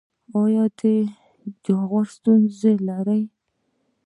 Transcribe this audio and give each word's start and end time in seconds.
ایا 0.39 0.65
د 0.79 0.81
جاغور 1.65 2.05
ستونزه 2.15 2.71
لرئ؟ 2.87 3.23